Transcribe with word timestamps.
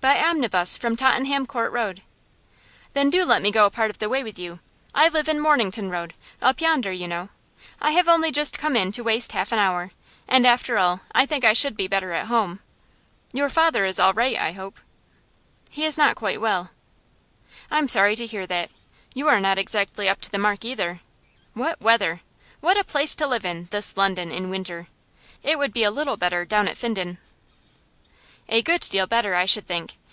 'By 0.00 0.22
omnibus 0.22 0.78
from 0.78 0.94
Tottenham 0.94 1.44
Court 1.44 1.72
Road.' 1.72 2.02
'Then 2.92 3.10
do 3.10 3.24
let 3.24 3.42
me 3.42 3.50
go 3.50 3.66
a 3.66 3.70
part 3.70 3.90
of 3.90 3.98
the 3.98 4.08
way 4.08 4.22
with 4.22 4.38
you. 4.38 4.60
I 4.94 5.08
live 5.08 5.28
in 5.28 5.40
Mornington 5.40 5.90
Road 5.90 6.14
up 6.40 6.60
yonder, 6.60 6.92
you 6.92 7.08
know. 7.08 7.30
I 7.80 7.90
have 7.90 8.08
only 8.08 8.30
just 8.30 8.60
come 8.60 8.76
in 8.76 8.92
to 8.92 9.02
waste 9.02 9.32
half 9.32 9.50
an 9.50 9.58
hour, 9.58 9.90
and 10.28 10.46
after 10.46 10.78
all 10.78 11.00
I 11.12 11.26
think 11.26 11.44
I 11.44 11.52
should 11.52 11.76
be 11.76 11.88
better 11.88 12.12
at 12.12 12.26
home. 12.26 12.60
Your 13.32 13.48
father 13.48 13.84
is 13.84 13.98
all 13.98 14.12
right, 14.14 14.36
I 14.38 14.52
hope?' 14.52 14.78
'He 15.68 15.84
is 15.84 15.98
not 15.98 16.14
quite 16.14 16.40
well.' 16.40 16.70
'I'm 17.68 17.88
sorry 17.88 18.14
to 18.16 18.24
hear 18.26 18.46
that. 18.46 18.70
You 19.14 19.26
are 19.26 19.40
not 19.40 19.58
exactly 19.58 20.08
up 20.08 20.20
to 20.20 20.30
the 20.30 20.38
mark, 20.38 20.64
either. 20.64 21.00
What 21.54 21.80
weather! 21.82 22.20
What 22.60 22.76
a 22.76 22.84
place 22.84 23.16
to 23.16 23.26
live 23.26 23.44
in, 23.44 23.66
this 23.72 23.96
London, 23.96 24.30
in 24.30 24.48
winter! 24.48 24.86
It 25.42 25.58
would 25.58 25.72
be 25.72 25.82
a 25.82 25.90
little 25.90 26.16
better 26.16 26.44
down 26.44 26.68
at 26.68 26.76
Finden.' 26.78 27.18
'A 28.50 28.62
good 28.62 28.80
deal 28.80 29.06
better, 29.06 29.34
I 29.34 29.44
should 29.44 29.66
think. 29.66 29.92